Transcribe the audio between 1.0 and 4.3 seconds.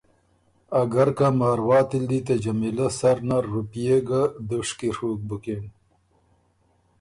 که مارواتي ل دی ته جمیلۀ سر نر رُوپئے ګه